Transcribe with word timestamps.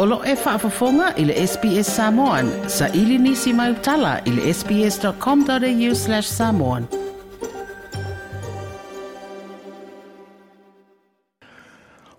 O 0.00 0.04
lo 0.06 0.20
e 0.24 0.34
whaafafonga 0.44 1.14
i 1.16 1.24
le 1.26 1.34
SPS 1.46 1.86
Samoan. 1.96 2.50
Sa 2.68 2.88
ili 2.88 3.18
nisi 3.18 3.52
mai 3.52 3.70
utala 3.70 4.20
i 4.24 4.30
le 4.30 4.52
sps.com.au 4.54 5.94
slash 5.94 6.28
samoan. 6.28 6.84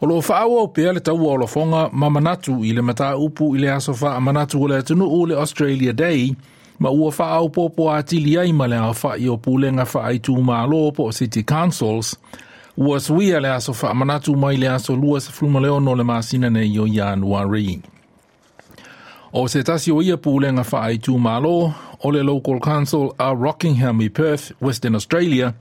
O 0.02 0.08
loo 0.08 0.22
whaau 0.28 0.58
au 0.60 0.68
pēr 0.76 0.92
le 0.94 1.00
tau 1.04 1.24
alofonga 1.32 1.86
ma 1.94 2.10
manatu 2.12 2.58
i 2.68 2.74
le 2.76 2.82
mata 2.84 3.14
upu 3.18 3.54
i 3.56 3.60
le 3.64 3.72
asofa 3.72 4.12
a 4.16 4.20
manatu 4.24 4.62
o 4.64 4.68
le 4.72 4.78
atunu 4.82 5.08
o 5.08 5.24
le 5.32 5.40
Australia 5.44 5.94
Day 5.94 6.36
ma 6.80 6.90
ua 6.92 7.14
whaau 7.20 7.50
popo 7.50 7.90
a 7.92 8.02
tili 8.04 8.36
ai 8.44 8.52
ma 8.52 8.68
le 8.72 8.76
a 8.80 8.92
wha 8.92 9.16
i 9.20 9.30
o 9.32 9.38
pūlenga 9.40 9.88
wha 9.94 10.04
ai 10.12 10.20
tū 10.20 10.36
mālo 10.52 10.90
po 10.92 11.12
City 11.12 11.44
Councils– 11.44 12.14
ua 12.80 13.00
suia 13.00 13.40
le 13.40 13.50
aso 13.52 13.74
faamanatu 13.74 14.36
mai 14.36 14.58
le 14.58 14.68
aso 14.70 14.96
lua 14.96 15.22
sa 15.22 15.32
fuluma 15.32 15.60
leo 15.60 15.80
no 15.80 15.96
le 15.96 16.04
masina 16.04 16.50
nei 16.50 16.80
o 16.80 16.86
ianuari 16.88 17.80
o 19.34 19.48
se 19.48 19.64
tasi 19.64 19.92
o 19.92 20.02
ia 20.02 20.18
pulega 20.18 20.64
faaitumālo 20.64 21.74
o 22.04 22.12
le 22.12 22.24
local 22.24 22.60
council 22.60 23.12
a 23.18 23.34
rockingham 23.34 24.02
i 24.02 24.10
perth 24.10 24.52
western 24.62 24.94
australia 24.96 25.54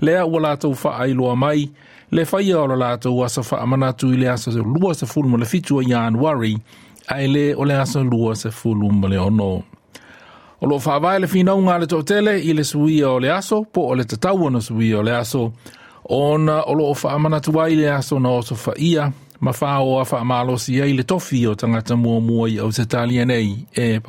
lea 0.00 0.26
ua 0.26 0.40
latou 0.40 0.74
faailoa 0.74 1.36
mai 1.36 1.70
le 2.10 2.24
faia 2.24 2.58
o 2.60 2.66
le 2.66 2.76
latou 2.76 3.24
aso 3.24 3.42
faamanatu 3.42 4.12
i 4.12 4.16
le 4.16 4.28
aso 4.30 4.50
lua 4.50 4.94
sa 4.94 5.06
fuluma 5.06 5.38
le 5.38 5.44
fitu 5.46 5.76
o 5.76 5.82
ianuari 5.82 6.58
ae 7.06 7.26
lē 7.26 7.54
o 7.58 7.64
le 7.64 7.80
aso 7.80 8.04
lua 8.04 8.36
sa 8.36 8.50
fuluma 8.50 9.08
leono 9.08 9.62
o 10.60 10.66
loo 10.66 10.78
faavae 10.78 11.18
le 11.18 11.26
finauga 11.26 11.74
a 11.74 11.78
le 11.78 11.86
toʻatele 11.86 12.36
i 12.44 12.52
le 12.52 12.64
suia 12.64 13.16
le 13.20 13.32
aso 13.32 13.64
po 13.72 13.94
le 13.94 14.04
tatau 14.04 14.44
ona 14.44 14.60
suia 14.60 15.02
le 15.02 15.16
aso 15.16 15.52
Ona 16.10 16.62
o 16.64 16.72
loo 16.74 16.94
ai 17.60 17.74
le 17.76 18.00
ma 19.40 19.52
ai 20.34 20.92
le 20.94 21.02
tofi 21.04 21.46
o 21.46 21.52
i 22.48 22.58
au 22.60 22.72
nei 23.26 23.66
e 23.70 24.00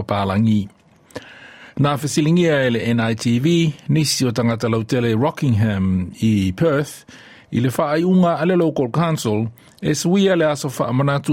Nā 1.79 1.93
e 1.93 2.69
le 2.71 2.93
NITV, 2.93 3.47
nisi 3.87 4.25
o 4.25 4.31
lautele 4.31 5.13
Rockingham 5.15 6.11
i 6.21 6.53
Perth, 6.55 7.05
i 7.51 7.59
le 7.61 7.69
a 7.77 7.97
le 8.45 8.55
Local 8.55 8.89
Council, 8.91 9.49
e 9.81 9.93
suia 9.93 10.35
le 10.37 10.45
aso 10.45 10.69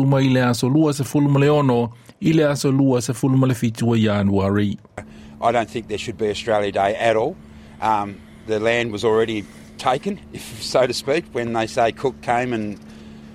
mai 0.04 0.28
le 0.32 0.42
aso 0.42 0.66
i 2.20 2.32
le 2.32 2.44
aso 2.44 2.68
I 5.38 5.52
don't 5.52 5.68
think 5.70 5.86
there 5.86 5.98
should 5.98 6.16
be 6.18 6.28
Australia 6.30 6.72
Day 6.72 6.94
at 6.96 7.14
all. 7.14 7.36
Um, 7.80 8.16
the 8.48 8.58
land 8.58 8.90
was 8.90 9.04
already 9.04 9.44
taken, 9.78 10.18
if 10.32 10.62
so 10.62 10.86
to 10.86 10.94
speak, 10.94 11.24
when 11.32 11.52
they 11.52 11.66
say 11.66 11.92
Cook 11.92 12.20
came 12.22 12.52
and 12.52 12.80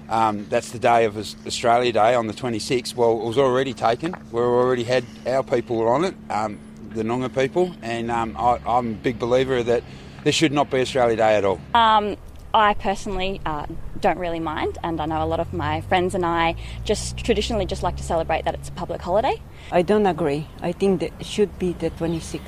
um, 0.10 0.46
that's 0.50 0.72
the 0.72 0.80
day 0.80 1.06
of 1.06 1.18
Australia 1.48 1.92
Day 1.94 2.16
on 2.16 2.28
the 2.28 2.34
26th. 2.34 2.96
Well, 2.96 3.22
it 3.22 3.26
was 3.26 3.38
already 3.38 3.74
taken. 3.74 4.14
We 4.32 4.42
already 4.42 4.84
had 4.84 5.06
our 5.26 5.42
people 5.44 5.88
on 5.88 6.04
it, 6.04 6.16
um, 6.30 6.60
the 6.90 7.04
Noongar 7.04 7.34
people, 7.34 7.74
and 7.82 8.12
um, 8.12 8.36
I, 8.38 8.60
am 8.68 8.92
a 8.92 8.96
big 8.96 9.20
believer 9.20 9.64
that 9.64 9.84
this 10.26 10.36
should 10.36 10.52
not 10.52 10.70
be 10.70 10.82
Australia 10.82 11.16
Day 11.16 11.38
at 11.38 11.46
all. 11.46 11.62
Um, 11.74 12.18
I 12.54 12.74
personally 12.74 13.40
uh, 13.46 13.66
don't 14.02 14.20
really 14.20 14.42
mind, 14.42 14.78
and 14.84 15.00
I 15.00 15.06
know 15.06 15.24
a 15.24 15.26
lot 15.26 15.40
of 15.40 15.54
my 15.54 15.80
friends 15.82 16.14
and 16.14 16.26
I 16.26 16.56
just 16.84 17.16
traditionally 17.18 17.66
just 17.66 17.82
like 17.82 17.96
to 17.96 18.04
celebrate 18.04 18.44
that 18.44 18.54
it's 18.54 18.68
a 18.68 18.74
public 18.74 19.02
holiday. 19.02 19.42
I 19.72 19.82
don't 19.82 20.06
agree. 20.06 20.48
I 20.62 20.74
think 20.74 21.00
that 21.00 21.12
it 21.22 21.26
should 21.26 21.58
be 21.58 21.72
the 21.72 21.90
26th. 21.92 22.42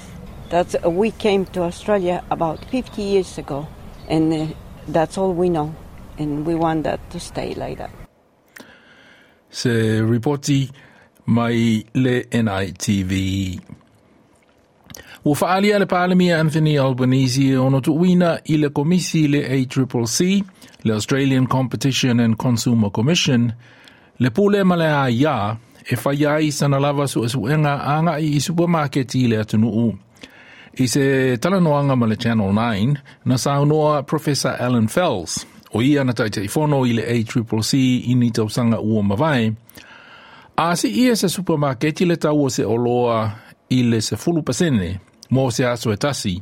That's, 0.50 0.75
we 0.83 1.11
came 1.11 1.45
to 1.45 1.61
Australia 1.61 2.23
about 2.30 2.63
50 2.66 3.02
years 3.02 3.38
ago 3.38 3.67
and 4.09 4.34
uh, 4.34 4.48
that's 4.88 5.18
all 5.18 5.34
we 5.34 5.50
know. 5.50 5.72
And 6.18 6.46
we 6.46 6.56
want 6.56 6.84
that 6.84 7.00
to 7.12 7.20
stay 7.20 7.54
like 7.56 7.78
that. 7.78 7.92
Se 9.50 10.02
reporti 10.02 10.70
mai 11.25 11.84
le 11.94 12.24
NITV. 12.30 13.13
Ua 15.25 15.36
whaalia 15.36 15.80
le 15.80 15.86
Pālemia 15.86 16.40
Anthony 16.40 16.78
Albanese 16.78 17.56
ono 17.56 17.80
tuuina 17.80 18.42
i 18.50 18.58
le 18.58 18.69
komisi 18.69 19.28
le 19.30 19.46
ACCC, 19.46 20.44
le 20.84 20.94
Australian 20.94 21.47
Competition 21.47 22.19
and 22.19 22.36
Consumer 22.38 22.90
Commission, 22.90 23.53
le 24.19 24.31
pule 24.31 24.63
ma 24.66 24.75
a 25.03 25.08
ia 25.09 25.58
e 25.86 25.96
whai 26.03 26.28
i 26.47 26.50
sana 26.52 26.78
lava 26.80 27.08
su 27.08 27.22
asuenga 27.22 27.80
anga 27.84 28.18
i 28.19 28.40
supermarket 28.40 29.16
i 29.16 29.28
le 29.28 29.38
atunuu. 29.38 29.97
I 30.78 30.88
se 30.89 31.38
talanoanga 31.38 31.95
ma 31.95 32.06
le 32.07 32.16
Channel 32.16 32.50
9, 32.51 32.95
na 33.25 33.38
saunoa 33.38 34.03
Professor 34.03 34.56
Alan 34.59 34.88
Fells, 34.88 35.45
o 35.73 35.79
ia 35.81 36.01
na 36.03 36.13
tai 36.17 36.29
i 36.41 36.47
fono 36.53 36.78
i 36.85 36.91
le 36.97 37.03
ACCC 37.16 37.72
i 38.09 38.13
ni 38.19 38.28
tau 38.35 38.47
sanga 38.56 38.78
ua 38.91 39.01
mawai. 39.09 39.45
A 40.63 40.75
si 40.79 40.88
ia 41.06 41.12
e 41.12 41.16
se 41.19 41.28
supermarketi 41.35 42.03
le 42.09 42.16
tau 42.23 42.39
o 42.45 42.50
se 42.56 42.63
oloa 42.75 43.19
i 43.69 43.79
le 43.91 44.00
se 44.07 44.16
fulu 44.22 44.39
pasene, 44.47 44.89
mo 45.33 45.41
se 45.56 45.63
aso 45.73 45.89
e 45.91 45.97
tasi. 46.03 46.33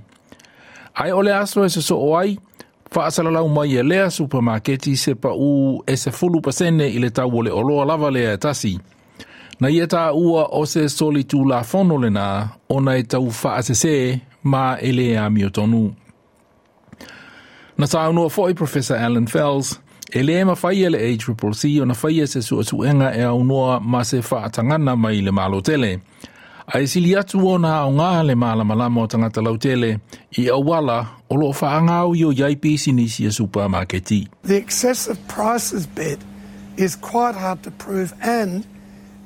Ai 1.00 1.12
ole 1.20 1.32
aso 1.42 1.60
e 1.68 1.70
se 1.76 1.82
so 1.90 1.96
oai, 2.10 2.30
wha 2.96 3.02
asalalau 3.08 3.48
mai 3.56 3.70
e 3.80 3.84
lea 3.90 4.08
i 4.08 4.96
se 5.04 5.14
pa 5.24 5.32
u 5.48 5.52
e 5.86 5.94
se 6.04 6.10
fulu 6.18 6.38
pasene 6.46 6.86
i 6.88 6.98
le 7.04 7.10
tau 7.18 7.30
o 7.38 7.42
le 7.46 7.52
oloa 7.60 7.84
lava 7.90 8.10
lea 8.16 8.32
e 8.34 8.38
tasi. 8.46 8.74
Na 9.62 9.70
ia 9.70 9.86
e 9.86 9.90
tā 9.90 10.08
ua 10.18 10.48
o 10.58 10.64
se 10.66 10.88
soli 10.90 11.22
tū 11.30 11.44
la 11.46 11.60
fono 11.62 12.00
le 12.02 12.10
nā, 12.10 12.30
o 12.74 12.80
nei 12.82 13.04
tau 13.06 13.28
wha 13.30 13.60
se 13.62 14.20
ma 14.44 14.76
ele 14.82 15.16
a 15.18 15.28
mi 15.30 15.46
tonu. 15.54 15.84
Na 17.78 17.86
sā 17.86 18.08
unua 18.10 18.30
fōi 18.34 18.56
Professor 18.56 18.98
Alan 18.98 19.28
Fells, 19.28 19.80
ele 20.16 20.34
e 20.42 20.44
ma 20.44 20.56
whai 20.64 20.82
ele 20.86 20.98
ACCC 20.98 21.66
e 21.76 21.82
o 21.82 21.86
na 21.86 21.94
whai 21.94 22.20
e 22.22 22.26
se 22.28 22.42
sua 22.42 22.64
suenga 22.64 23.14
e 23.16 23.22
a 23.22 23.34
unua 23.34 23.80
ma 23.80 24.04
se 24.04 24.18
wha 24.22 24.50
tangana 24.50 24.96
mai 24.96 25.22
le 25.22 25.32
malo 25.32 25.62
tele. 25.62 26.00
A 26.68 26.80
e 26.80 26.88
sili 26.88 27.16
atu 27.16 27.46
o 27.48 27.58
nā 27.62 27.76
o 27.86 27.94
ngā 27.94 28.12
le 28.26 28.34
māla 28.34 28.66
malama 28.66 29.02
o 29.02 29.08
tangata 29.08 29.42
lau 29.46 29.58
tele, 29.62 30.00
i 30.42 30.48
a 30.50 30.58
wala 30.58 31.04
o 31.30 31.36
lo 31.38 31.52
wha 31.54 31.76
anga 31.78 32.00
au 32.02 32.16
i 32.16 32.26
o 32.26 32.32
yai 32.32 32.56
pisi 32.56 32.94
nisi 32.96 33.28
a 33.28 33.32
supermarketi. 33.32 34.24
The 34.42 34.56
excessive 34.58 35.22
prices 35.28 35.86
bit 35.86 36.18
is 36.78 36.96
quite 36.96 37.36
hard 37.36 37.62
to 37.64 37.70
prove 37.70 38.12
and 38.24 38.66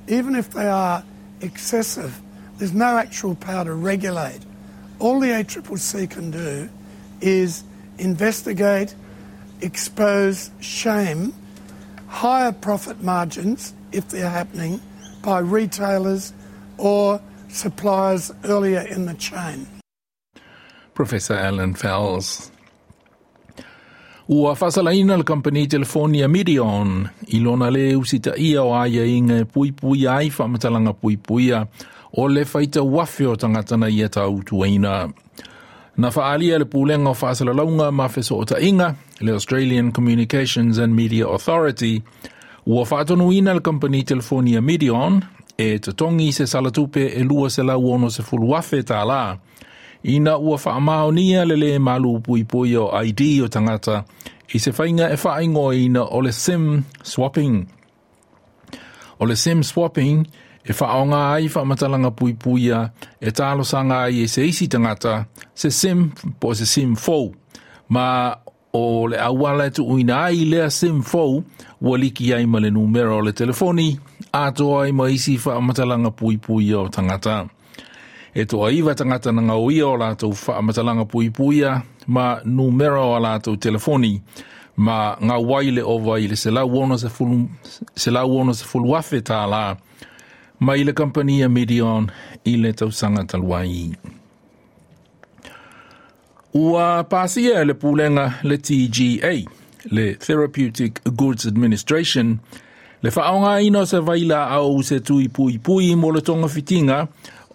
even 0.08 0.36
if 0.36 0.52
they 0.52 0.68
are 0.68 1.04
excessive, 1.42 2.20
there's 2.58 2.74
no 2.74 2.98
actual 2.98 3.36
power 3.36 3.64
to 3.66 3.74
regulate. 3.74 4.40
All 5.00 5.20
the 5.20 5.28
ACCC 5.30 6.10
can 6.10 6.32
do 6.32 6.70
is 7.22 7.64
investigate, 7.98 8.94
expose 9.62 10.52
shame, 10.60 11.34
higher 12.08 12.52
profit 12.52 13.02
margins, 13.04 13.74
if 13.92 14.10
they're 14.10 14.30
happening, 14.30 14.80
by 15.24 15.40
retailers 15.40 16.34
or 16.78 17.20
suppliers 17.50 18.32
earlier 18.44 18.82
in 18.82 19.06
the 19.06 19.14
chain. 19.16 19.68
Professor 20.94 21.34
Alan 21.34 21.74
Fowles, 21.74 22.52
Ua 24.30 24.56
whasalaina 24.62 25.14
al 25.14 25.24
company 25.24 25.68
Telefonia 25.68 26.28
Midion, 26.28 27.08
ilona 27.28 27.68
le 27.72 27.94
usita 27.96 28.32
ia 28.38 28.64
o 28.64 28.74
aia 28.74 29.04
inga 29.06 29.44
pui 29.46 29.70
pui 29.72 30.08
ai 30.10 30.32
whamatalanga 30.34 30.94
pui 30.98 31.14
pui 31.22 31.52
a, 31.54 31.60
o 32.18 32.26
le 32.28 32.42
whaita 32.54 32.82
wafi 32.82 33.26
o 33.30 33.36
tangatana 33.36 33.86
ia 33.94 34.10
tau 34.10 34.36
utuaina. 34.40 35.06
Na 36.02 36.10
whaalia 36.10 36.58
le 36.58 36.66
pūlenga 36.66 37.14
o 37.14 37.14
whasalalaunga 37.14 37.92
ma 37.94 38.10
o 38.32 38.46
ta 38.46 38.56
inga, 38.60 38.96
le 39.22 39.32
Australian 39.32 39.92
Communications 39.92 40.80
and 40.80 40.96
Media 40.96 41.28
Authority, 41.28 42.02
ua 42.66 42.84
whaatonu 42.84 43.32
ina 43.32 43.54
le 43.54 43.62
company 43.62 44.02
Telefonia 44.04 44.60
Midion, 44.60 45.22
e 45.56 45.78
te 45.78 45.92
se 46.32 46.46
salatupe 46.48 47.14
e 47.14 47.24
lua 47.24 47.50
se 47.52 47.62
lau 47.62 47.92
ono 47.94 48.10
se 48.10 48.24
fulu 48.24 48.50
wafi 48.54 48.82
ta 48.84 49.04
laa, 49.06 49.38
ina 50.06 50.38
ua 50.38 50.60
whaamao 50.66 51.12
nia 51.12 51.46
le 51.46 51.80
malu 51.80 52.14
pui 52.26 52.44
pui 52.50 52.72
o 52.84 52.94
ID 53.08 53.22
o 53.44 53.48
tangata 53.54 53.96
i 54.48 54.58
se 54.64 54.70
whainga 54.78 55.06
e 55.10 55.18
whaingo 55.26 55.66
ina 55.84 56.02
o 56.04 56.18
le 56.26 56.32
sim 56.44 56.66
swapping. 57.10 57.56
Ole 59.22 59.36
sim 59.44 59.60
swapping 59.70 60.20
e 60.64 60.72
whaonga 60.78 61.22
ai 61.34 61.46
whaamatalanga 61.54 62.12
pui 62.18 62.32
puia 62.42 62.80
e 63.22 63.30
talo 63.38 63.64
sanga 63.72 63.98
ai 64.06 64.16
e 64.22 64.26
se 64.34 64.42
isi 64.50 64.66
tangata 64.74 65.14
se 65.60 65.68
sim 65.80 66.00
po 66.40 66.48
se 66.60 66.66
sim 66.74 66.90
fau. 67.04 67.26
Ma 67.94 68.08
o 68.82 69.08
le 69.10 69.18
awala 69.28 69.66
tu 69.76 69.82
uina 69.94 70.18
ai 70.30 70.40
lea 70.52 70.68
sim 70.80 70.98
fau 71.12 71.32
waliki 71.86 72.26
ai 72.36 72.46
ma 72.52 72.58
le 72.64 72.70
numero 72.78 73.14
o 73.18 73.22
le 73.26 73.32
telefoni 73.40 73.88
ato 74.46 74.66
ai 74.82 74.92
ma 74.98 75.06
isi 75.16 75.34
whaamatalanga 75.44 76.12
pui 76.18 76.36
puia 76.46 76.78
o 76.86 76.90
tangata. 76.96 77.38
e 78.36 78.46
toa 78.46 78.72
iwa 78.72 78.96
tangata 78.96 79.32
na 79.32 79.42
ngau 79.48 79.72
ia 79.72 79.88
o 79.88 79.96
lātou 79.98 80.34
whaamatalanga 80.36 81.06
puipuia 81.06 81.82
ma 82.08 82.40
numera 82.46 83.00
o 83.02 83.16
lātou 83.24 83.56
telefoni 83.58 84.20
ma 84.78 85.16
ngā 85.16 85.38
waile 85.46 85.84
o 85.88 85.96
vai 86.04 86.28
le 86.28 86.36
se 86.36 86.52
lau 86.52 86.68
ono 86.78 86.98
se 87.00 87.08
fulu, 87.10 88.92
wafe 88.92 89.22
tā 89.24 89.40
la 89.48 89.76
ma 90.60 90.76
i 90.76 90.84
le 90.84 90.92
kampania 90.94 91.48
Medion 91.50 92.10
i 92.44 92.58
le 92.60 92.74
tausanga 92.74 93.24
talwai. 93.24 93.88
Ua 96.56 97.08
pāsia 97.08 97.62
e 97.64 97.70
le 97.72 97.76
pūlenga 97.80 98.28
le 98.44 98.58
TGA, 98.60 99.34
le 99.96 100.06
Therapeutic 100.16 101.00
Goods 101.08 101.48
Administration, 101.48 102.36
le 103.02 103.12
whaonga 103.16 103.62
ino 103.64 103.86
se 103.86 104.00
vaila 104.00 104.44
au 104.60 104.82
se 104.84 105.00
tui 105.00 105.30
pui 105.30 105.56
pui 105.58 105.96
mo 105.96 106.12
le 106.12 106.20
tonga 106.22 106.48
fitinga, 106.48 107.08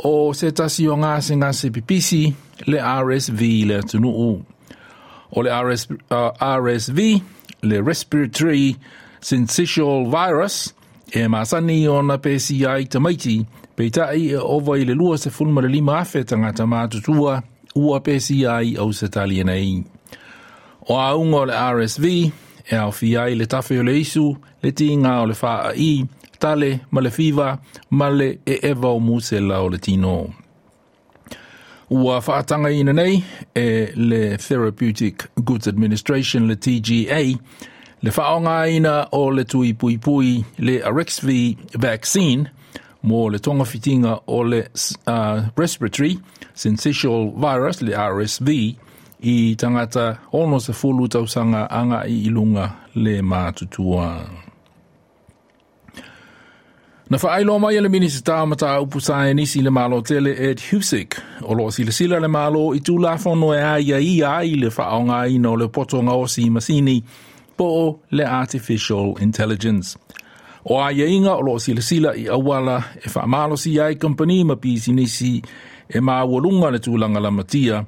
o 0.04 0.32
se 0.32 0.50
tasi 0.56 0.86
o 0.88 0.96
ngāse 0.96 1.36
ngāse 1.36 1.70
pipisi 1.74 2.20
le 2.68 2.80
RSV 2.80 3.48
le 3.68 3.80
tunu 3.88 4.10
u. 4.10 4.32
O 5.30 5.42
le 5.46 5.52
RS, 5.62 5.84
uh, 6.10 6.32
RSV 6.42 7.04
le 7.70 7.80
Respiratory 7.86 8.72
Syncytial 9.22 10.08
Virus 10.10 10.72
e 11.12 11.22
māsani 11.30 11.78
o 11.88 12.00
na 12.02 12.16
pēsi 12.18 12.58
ai 12.68 12.88
tamaiti 12.90 13.40
pe 13.78 13.86
tai 13.94 14.26
e 14.30 14.36
ova 14.42 14.74
i 14.80 14.86
le 14.88 14.96
lua 14.98 15.18
se 15.22 15.30
fulma 15.30 15.60
le 15.62 15.68
lima 15.70 15.98
afe 16.00 16.24
tangata 16.26 16.64
mātutua 16.66 17.38
ua 17.78 18.00
pēsi 18.02 18.40
ai 18.50 18.72
au 18.82 18.90
se 18.96 19.06
tali 19.14 19.42
nei. 19.46 19.80
O 20.90 20.96
aungo 20.98 21.44
le 21.46 21.54
RSV 21.76 22.06
e 22.68 22.76
au 22.76 22.92
fiai 22.92 23.34
le 23.34 23.46
tafe 23.46 23.78
o 23.78 23.82
le 23.82 23.94
isu, 23.98 24.36
le 24.62 24.72
tinga 24.72 25.20
o 25.22 25.26
le 25.26 25.34
faa 25.34 25.72
i, 25.76 26.04
tale, 26.40 26.80
male 26.90 27.10
fiva, 27.10 27.54
male 27.90 28.38
e 28.46 28.58
eva 28.70 28.88
o 28.90 28.98
muse 29.00 29.40
la 29.40 29.60
o 29.62 29.68
le 29.68 29.78
tino. 29.78 30.14
Ua 31.90 32.20
whaatanga 32.26 32.70
ina 32.70 32.92
nei, 32.92 33.22
e 33.56 33.90
le 33.96 34.36
Therapeutic 34.36 35.26
Goods 35.44 35.66
Administration, 35.66 36.46
le 36.48 36.56
TGA, 36.56 37.20
le 38.02 38.10
whaonga 38.14 38.56
ina 38.68 39.08
o 39.12 39.26
le 39.30 39.44
tui 39.44 39.74
pui 39.74 39.98
pui 39.98 40.44
le 40.58 40.80
Arexv 40.84 41.30
vaccine, 41.74 42.50
mō 43.04 43.30
le 43.32 43.40
tonga 43.40 43.64
fitinga 43.64 44.18
o 44.28 44.42
le 44.44 44.60
uh, 45.08 45.40
respiratory 45.56 46.18
syncytial 46.52 47.32
virus, 47.40 47.80
le 47.80 47.96
RSV, 47.96 48.76
i 49.22 49.54
tangata 49.58 50.16
ono 50.32 50.58
se 50.60 50.72
fulu 50.72 51.08
tau 51.08 51.26
sanga 51.26 51.66
anga 51.70 52.04
i 52.06 52.24
ilunga 52.24 52.70
le 52.94 53.20
mātutua. 53.22 54.14
Na 57.10 57.18
whaailo 57.18 57.58
mai 57.60 57.74
ele 57.76 57.88
minisita 57.90 58.38
o 58.42 58.46
mata 58.46 58.76
upu 58.80 58.98
nisi 59.34 59.60
le 59.62 59.70
malo 59.70 60.00
tele 60.00 60.30
Ed 60.38 60.58
Husek, 60.60 61.16
o 61.42 61.52
loo 61.54 61.70
sila 61.70 61.92
sila 61.92 62.20
le 62.20 62.28
malo 62.28 62.72
i 62.74 62.80
tū 62.80 62.98
la 63.00 63.16
whono 63.16 63.52
e 63.52 63.60
aia 63.60 63.98
i 63.98 64.22
ai 64.22 64.54
le 64.54 64.68
whaonga 64.68 65.26
i 65.28 65.38
no 65.38 65.54
le 65.56 65.68
potonga 65.68 66.12
o 66.12 66.26
si 66.26 66.48
masini 66.48 67.02
po 67.56 68.00
le 68.10 68.24
artificial 68.24 69.16
intelligence. 69.20 69.98
O 70.64 70.80
aia 70.80 71.04
e 71.04 71.10
inga 71.10 71.34
o 71.36 71.40
loa 71.42 71.60
sila 71.60 71.82
sila 71.82 72.14
i 72.16 72.26
awala 72.28 72.84
e 73.04 73.08
wha 73.14 73.56
si 73.56 73.80
ai 73.80 73.96
company 73.96 74.44
ma 74.44 74.54
pisi 74.56 74.92
nisi 74.92 75.42
e 75.88 76.00
maa 76.00 76.24
walunga 76.24 76.70
le 76.70 76.78
tūlanga 76.78 77.20
la 77.20 77.30
matia, 77.30 77.84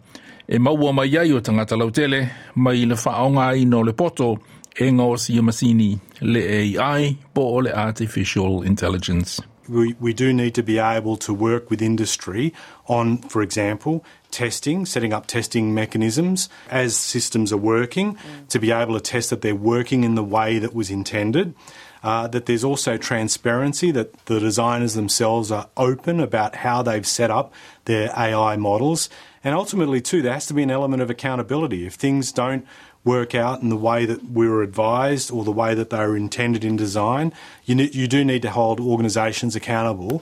E 0.49 0.59
maua 0.59 0.93
mai 0.93 1.17
ai 1.17 1.33
o 1.33 1.41
tangata 1.41 1.77
lautele 1.77 2.29
mai 2.57 2.85
le 2.87 2.95
whaonga 2.97 3.53
le 3.85 3.93
poto 3.93 4.41
e 4.75 4.91
masini 4.91 6.01
le 6.23 6.79
AI 6.79 7.17
po 7.33 7.43
o 7.43 7.61
le 7.61 7.71
Artificial 7.73 8.63
Intelligence. 8.65 9.41
We, 9.69 9.95
we 10.01 10.13
do 10.13 10.33
need 10.33 10.57
to 10.57 10.63
be 10.65 10.81
able 10.81 11.17
to 11.19 11.33
work 11.33 11.71
with 11.71 11.81
industry 11.81 12.53
on, 12.89 13.19
for 13.19 13.43
example, 13.43 14.05
testing, 14.33 14.85
setting 14.85 15.13
up 15.13 15.29
testing 15.29 15.73
mechanisms 15.73 16.49
as 16.69 16.97
systems 16.97 17.53
are 17.53 17.57
working 17.57 18.15
mm. 18.17 18.49
to 18.49 18.59
be 18.59 18.73
able 18.73 18.95
to 18.95 19.01
test 19.01 19.31
that 19.31 19.41
they're 19.43 19.55
working 19.55 20.03
in 20.03 20.17
the 20.17 20.25
way 20.25 20.59
that 20.59 20.75
was 20.75 20.91
intended. 20.91 21.55
Uh, 22.03 22.27
that 22.27 22.47
there's 22.47 22.65
also 22.65 22.97
transparency, 22.97 23.93
that 23.93 24.13
the 24.27 24.41
designers 24.41 24.95
themselves 24.95 25.53
are 25.53 25.69
open 25.77 26.19
about 26.19 26.57
how 26.57 26.83
they've 26.83 27.07
set 27.07 27.31
up 27.31 27.55
their 27.85 28.11
AI 28.17 28.57
models 28.57 29.09
and 29.45 29.55
ultimately, 29.57 30.01
too, 30.01 30.23
there 30.23 30.33
has 30.33 30.47
to 30.47 30.55
be 30.55 30.63
an 30.63 30.71
element 30.71 31.03
of 31.03 31.11
accountability. 31.11 31.85
If 31.87 31.95
things 31.95 32.31
don't 32.33 32.65
work 33.05 33.35
out 33.35 33.61
in 33.61 33.71
the 33.71 33.77
way 33.77 34.05
that 34.07 34.31
we 34.31 34.49
were 34.49 34.63
advised 34.63 35.33
or 35.33 35.43
the 35.45 35.51
way 35.51 35.75
that 35.75 35.91
they 35.91 35.99
were 35.99 36.17
intended 36.17 36.65
in 36.65 36.77
design, 36.77 37.33
you, 37.65 37.75
ne- 37.75 37.89
you 37.93 38.07
do 38.07 38.25
need 38.25 38.43
to 38.43 38.51
hold 38.51 38.79
organisations 38.81 39.57
accountable. 39.57 40.21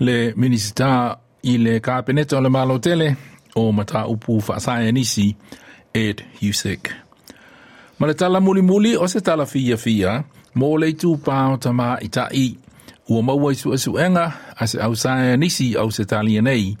Le 0.00 0.32
minister 0.34 1.14
i 1.44 1.56
le 1.56 1.78
kabinet 1.80 2.32
o 2.32 2.40
le 2.40 2.48
malotele 2.50 3.16
o 3.54 3.70
mata 3.70 4.08
upu 4.08 4.40
whaasaya 4.40 4.90
nisi 4.92 5.36
Ed 5.94 6.24
Husick. 6.42 6.90
Ma 8.00 8.08
le 8.08 8.14
tala 8.14 8.40
muli 8.40 8.60
muli 8.62 8.96
o 8.96 9.06
se 9.06 9.20
tala 9.20 9.46
fia 9.46 9.76
fia, 9.76 10.24
mō 10.56 10.78
le 10.80 10.88
tūpāo 10.92 11.60
tamā 11.62 12.00
i 12.02 12.08
tai, 12.08 12.56
ua 13.06 13.22
maua 13.22 13.52
i 13.54 13.78
suenga 13.78 14.32
a 14.58 14.66
se 14.66 14.80
au 14.80 14.94
saia 14.96 15.36
nisi 15.36 15.76
au 15.76 15.92
se 15.92 16.02
talia 16.04 16.42
nei, 16.42 16.74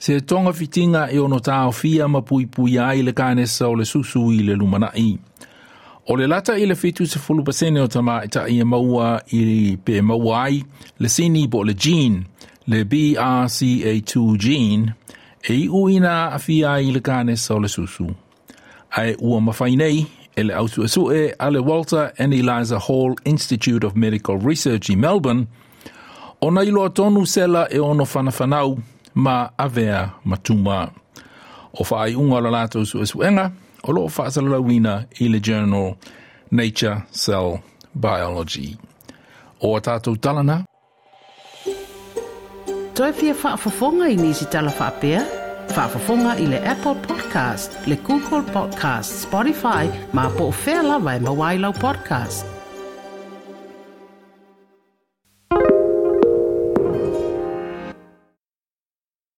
se 0.00 0.20
tonga 0.24 0.52
fitinga 0.56 1.08
e 1.12 1.18
ono 1.20 1.38
tā 1.44 1.58
fia 1.76 2.06
ma 2.08 2.22
pui 2.24 2.46
pui 2.48 2.78
ai 2.80 3.02
le 3.04 3.12
kānesa 3.12 3.66
o 3.68 3.74
le 3.76 3.84
susu 3.84 4.22
i 4.32 4.42
le 4.42 4.54
lumanai. 4.56 5.18
le 6.16 6.26
lata 6.26 6.52
i 6.56 6.64
le 6.66 6.74
fitu 6.74 7.04
se 7.06 7.18
fulu 7.18 7.42
pasene 7.44 7.80
o 7.80 7.86
tama 7.86 8.22
i 8.24 8.28
ta 8.28 8.46
i 8.48 8.62
maua 8.64 9.20
i 9.32 9.76
pe 9.84 10.00
maua 10.00 10.44
ai 10.48 10.62
le 10.98 11.06
sini 11.08 11.46
bo 11.48 11.62
le 11.64 11.74
gene, 11.74 12.24
le 12.66 12.84
BRCA2 12.84 14.36
gene, 14.36 14.94
e 15.42 15.52
i 15.54 15.68
uina 15.68 16.30
a 16.32 16.38
fia 16.38 16.70
ai 16.72 16.90
le 16.92 17.00
kānesa 17.02 17.54
o 17.54 17.58
le 17.58 17.68
susu. 17.68 18.08
Ai 18.96 19.14
ua 19.18 19.38
mawhai 19.40 19.76
nei, 19.76 20.00
e 20.36 20.42
le 20.42 20.54
autu 20.54 20.80
asue 20.82 21.34
a 21.38 21.50
le 21.50 21.58
Walter 21.60 22.12
and 22.18 22.32
Eliza 22.34 22.78
Hall 22.88 23.12
Institute 23.24 23.84
of 23.84 23.92
Medical 23.94 24.38
Research 24.38 24.88
i 24.90 24.96
Melbourne, 24.96 25.46
ona 26.40 26.62
ilo 26.64 26.84
atonu 26.88 27.26
sela 27.26 27.68
e 27.70 27.76
ono 27.78 28.04
whanafanau, 28.10 28.78
ma 29.14 29.50
avea 29.56 30.10
matuma. 30.24 30.90
O 31.72 31.84
wha 31.90 32.02
ai 32.04 32.14
unga 32.14 32.40
la 32.40 32.50
lātou 32.50 32.84
su 32.86 33.00
esu 33.02 33.22
enga, 33.24 33.50
o 33.84 33.92
loo 33.92 34.08
wha 34.10 34.26
asalala 34.26 34.58
wina 34.60 35.04
i 35.20 35.28
le 35.28 35.40
journal 35.40 35.96
Nature 36.50 37.02
Cell 37.10 37.60
Biology. 37.94 38.76
O 39.62 39.74
a 39.76 39.80
tātou 39.82 40.18
talana. 40.18 40.64
Toi 42.94 43.12
pia 43.16 43.34
wha 43.42 43.54
fofonga 43.56 44.10
i 44.10 44.16
nisi 44.18 44.46
tala 44.50 44.72
wha 44.80 44.90
pia, 45.00 45.22
wha 45.76 45.86
fofonga 45.88 46.36
i 46.40 46.46
le 46.50 46.60
Apple 46.66 46.96
Podcast, 47.06 47.78
le 47.86 47.96
Google 48.06 48.42
Podcast, 48.52 49.24
Spotify, 49.24 49.86
ma 50.12 50.28
po 50.36 50.50
fela 50.52 50.98
wai 51.00 51.16
e 51.20 51.26
mawailau 51.28 51.72
podcast. 51.82 52.59